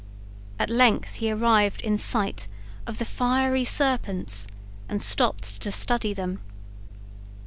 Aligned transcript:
At 0.57 0.71
length 0.71 1.13
he 1.21 1.29
arrived 1.31 1.81
in 1.81 1.99
sight 1.99 2.47
of 2.87 2.97
the 2.97 3.05
fiery 3.05 3.63
serpents, 3.63 4.47
and 4.89 4.99
stopped 4.99 5.61
to 5.61 5.71
study 5.71 6.11
them. 6.11 6.39